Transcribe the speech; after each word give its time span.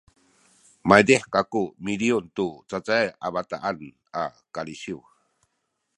maydih 0.87 1.23
kaku 1.33 1.63
miliyun 1.85 2.25
tu 2.35 2.47
cacayay 2.69 3.07
a 3.25 3.27
bataan 3.35 3.77
a 4.21 4.23
kalisiw 4.55 4.99